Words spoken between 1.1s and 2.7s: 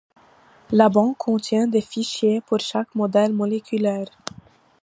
contient des fichiers pour